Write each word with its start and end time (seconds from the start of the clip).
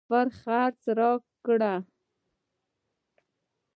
سفر 0.07 0.27
خرڅ 0.39 0.79
راکړ. 0.99 1.61